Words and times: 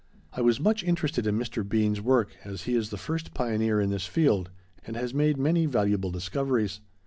I 0.33 0.41
was 0.41 0.59
much 0.59 0.83
interested 0.83 1.27
in 1.27 1.37
Mr. 1.37 1.61
Bean's 1.63 2.01
work, 2.01 2.35
as 2.43 2.63
he 2.63 2.73
is 2.73 2.89
the 2.89 2.97
first 2.97 3.35
pioneer 3.35 3.79
in 3.79 3.91
this 3.91 4.07
field 4.07 4.49
and 4.83 4.95
has 4.95 5.13
made 5.13 5.37
many 5.37 5.67
valuable 5.67 6.09
discoveries. 6.09 6.81